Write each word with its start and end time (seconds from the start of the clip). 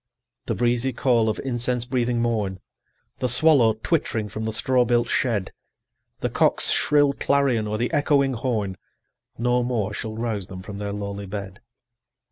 The 0.47 0.55
breezy 0.55 0.93
call 0.93 1.29
of 1.29 1.37
incense 1.41 1.85
breathing 1.85 2.23
morn, 2.23 2.59
The 3.19 3.29
swallow 3.29 3.73
twittering 3.83 4.29
from 4.29 4.45
the 4.45 4.51
straw 4.51 4.83
built 4.83 5.07
shed, 5.07 5.53
The 6.21 6.29
cock's 6.31 6.71
shrill 6.71 7.13
clarion, 7.13 7.67
or 7.67 7.77
the 7.77 7.93
echoing 7.93 8.33
horn, 8.33 8.77
No 9.37 9.61
more 9.61 9.93
shall 9.93 10.17
rouse 10.17 10.47
them 10.47 10.63
from 10.63 10.79
their 10.79 10.91
lowly 10.91 11.27
bed. 11.27 11.61